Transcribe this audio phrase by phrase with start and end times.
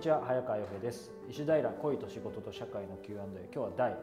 [0.00, 1.12] ちは早川洋平です。
[1.28, 3.96] 石平恋と仕事と社会の Q&A 今日は第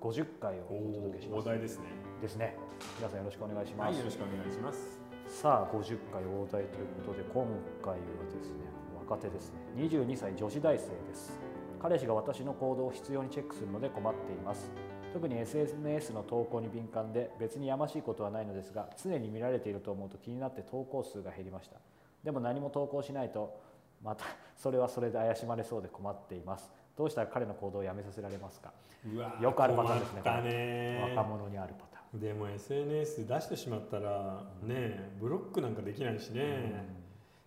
[0.00, 1.46] 50回をお届けします。
[1.46, 1.84] 大台ですね。
[2.20, 2.56] ですね。
[2.98, 5.00] 皆さんよろしくお願いします、はいよろしくお願いします。
[5.26, 7.46] さあ50回大台ということで今
[7.82, 8.66] 回はですね
[9.08, 9.58] 若手ですね。
[9.76, 11.38] 22歳女子大生です。
[11.80, 14.70] 彼氏が私の行動を必要にチェックするので困っています。
[15.12, 21.78] 特に SNS の投稿に敏感で別にやましいことはないのですが常に見られていると思うと気になって投稿数が減りました。
[22.22, 23.58] でも何も投稿しないと
[24.02, 24.24] また
[24.56, 26.70] それはそれで怪しまれそうで困っています。
[26.96, 28.72] どうしたら彼の行動をやめさせられますか？
[29.06, 31.14] うわよくあるパターンですねね。
[31.16, 32.20] 若者にあるパターン。
[32.20, 36.84] でも SNS 出してしまったらねブロックなんかできないしね、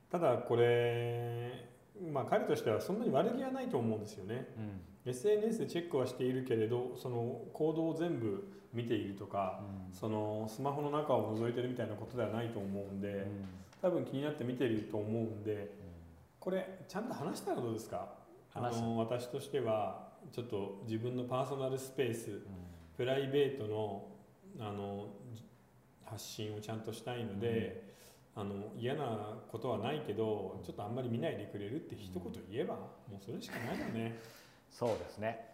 [0.09, 1.69] ただこれ
[2.11, 4.47] まあ彼としてはそんなに悪気はないと思うんですよね、
[5.05, 8.43] うん、SNS でチェックはしているけれどその行動を全部
[8.73, 9.59] 見ているとか、
[9.91, 9.95] うん。
[9.95, 13.45] そのスマホの中を覗いてるみたいなことではないと思うんで、うん。
[13.81, 15.69] 多分気になって見てると思うんで
[16.43, 18.05] これちゃんと話したらどうですか？
[18.53, 22.41] あの私としてはちょっと自分のパーソナルスペース
[22.97, 24.07] プライベートの
[24.59, 25.07] あの
[26.03, 27.85] 発信をちゃんとしたいので、
[28.35, 32.89] あの嫌なことはないけどちょっとあんまり見ないでくれるって一言言えば、も
[33.21, 34.19] うそれしかないよね。
[34.69, 35.47] そうですね。
[35.47, 35.52] うん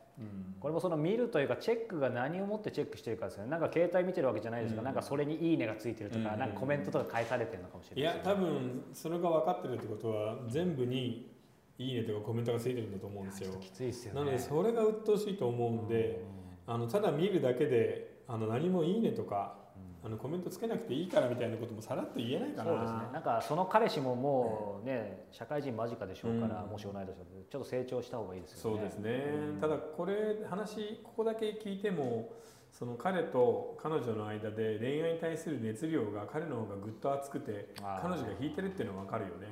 [0.59, 3.49] これもその見るというかチェックが何をもってチェックしてるかですよね。
[3.49, 4.85] なんか携帯見てるわけじゃないですが、うん。
[4.85, 6.39] なんかそれに「いいね」がついてるとか、うん。
[6.39, 8.41] なんかコメントとか返されてるのかもしいやれないですよね。
[8.41, 11.31] 多分それが分かってるってことは全部に
[11.79, 13.51] 「いいね」とかコメントがついてるんだと思うんですよ。
[13.51, 13.61] ちょっと。
[13.61, 14.19] きついですよね。
[14.19, 16.21] なのでそれが鬱陶しいと思うんで、
[16.67, 19.55] あのただ見るだけであの何も「いいね」とか
[20.01, 22.71] あのコメントつけなくていいからみたいなこともさらっと言えないかな。
[22.71, 22.99] そうですね。
[23.11, 26.69] なんかその彼氏ももうね社会人間近でしょうから、うん。
[26.69, 27.15] もし同い年だと
[27.49, 28.77] ちょっと成長した方がいいですよね。
[28.77, 29.11] そうですね、
[29.55, 29.59] うん。
[29.59, 32.31] ただこれ話ここだけ聞いても
[32.71, 39.47] その彼と彼女の間で恋愛に対する熱量が彼の方がぐっと熱くて彼女が引いてるっていうのは分かるよね。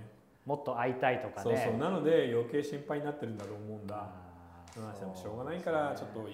[0.46, 1.44] もっと会いたいとかね。
[1.44, 1.78] そうそう。
[1.78, 3.96] なので余計心配になってるんだと思うんだ。
[3.96, 4.82] あー。
[4.82, 6.30] まあでもしょうがないからちょっと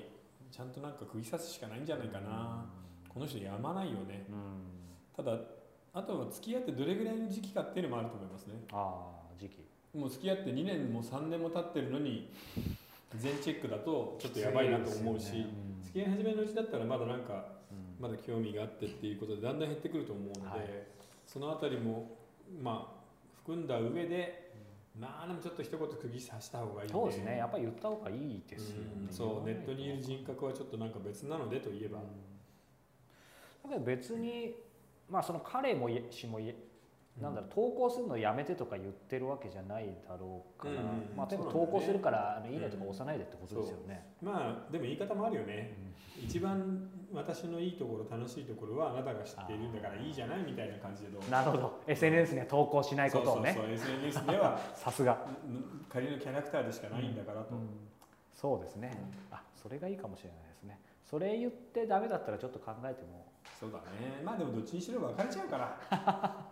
[0.51, 2.65] ちゃんとなんか釘刺すしかないんじゃないかな
[3.13, 4.25] この人やまないよね。
[4.29, 4.35] うん。
[5.15, 5.37] ただ
[5.93, 8.55] あとは付き合ってどれぐらいの時期かっていうのもあると思いますね。
[8.71, 9.59] ああ時期。
[9.95, 12.31] もう付き合って2年も3年も経ってるのに
[13.15, 15.47] 全チェックだとちょっとやばいなと思うし、ね。
[15.77, 15.83] うん。
[15.83, 18.01] 付き合い始めのうちだったらまだなんかうん。
[18.01, 20.59] まだ興味があってっていうことでだんだん減ってくると思うので、はい。
[21.27, 22.17] そのあたりも
[22.61, 23.03] まあ
[23.43, 24.51] 含んだ上で、
[24.99, 26.93] まあでもちょっと一言釘刺した方がいいね。
[26.93, 27.37] そうですね。
[27.37, 28.87] やっぱり言った方がいいですよね。
[29.07, 29.13] うん。
[29.13, 31.99] そうネットにいる人格はちょっとなんか別なのでと言えば、
[33.63, 34.55] だけど別に
[35.09, 36.53] まあその彼もいしもい
[37.21, 40.83] なんだろう投稿するのやめてとか言ってるわけじゃないだろうから、うんうん
[41.15, 41.67] まあ例えばそうなんだよね。
[41.67, 44.07] 投稿するからあのいいねとか押さないでってことですよね。
[44.21, 45.77] まあでも言い方もあるよね、
[46.19, 51.29] 一番私のいいところ楽しいところはあなたが知っているんだからいいじゃないみたいな感じでどう。
[51.29, 51.81] なるほど。
[51.85, 53.53] SNS には投稿しないことをね。
[53.53, 53.93] そうそうそう。
[53.93, 57.53] SNS では さすが、ん仮のキャラクターでしかないんだからと、
[58.33, 58.91] そうですね、
[59.29, 60.79] あそれがいいかもしれないですね。
[61.03, 63.27] それ言ってダメだったらちょっと考えても
[63.63, 64.19] そうだね。
[64.25, 65.79] まあでもどっちにしろ別れちゃうから。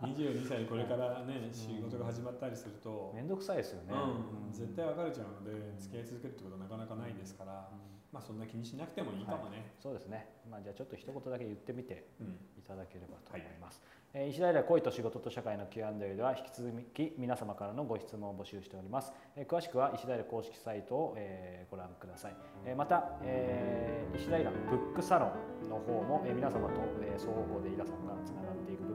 [0.00, 7.68] 22歳これからね仕事が始まったりすると、面倒くさいですよね、うん、絶対別れちゃうので付き合い続けるってことはなかなかないですから、
[8.12, 12.36] まあそんな気にしなくてもいいかもね、そうですね、まあ、じゃあちょっと一言だけ言ってみてうん。
[12.58, 13.82] いただければと思います、
[14.14, 22.36] えー石平恋と仕事と社会の Q&A では引き続き皆様からのご質問を募集しております、えー詳しくは石平公式サイトを、えーご覧ください、
[22.66, 25.32] えーまた、えー石平ブックサロ
[25.66, 28.41] ンの方も、えー皆様と、えー双方向でイラさんがつな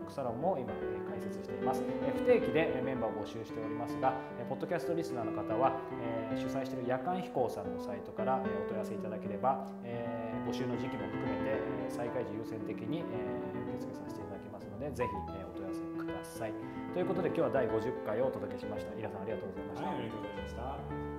[0.08, 5.76] ックサロンも今、え開設しています、え不定期でメンバーを募集しておりますが、えポッドキャストリスナーの方は、
[6.32, 16.54] え主催している夜間飛行さんのサイトから、えお問い合わせいただければ、え募集の時期も含めて、え再開時優先的に、えー受付させていただきますのでぜひ、えお問い合わせください。
[16.94, 18.98] ということで今日は第50回をお届けしました。
[18.98, 21.17] イラさんありがとうございました、はいありがとうございました。